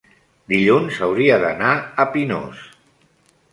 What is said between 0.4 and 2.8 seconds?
dilluns hauria d'anar a Pinós.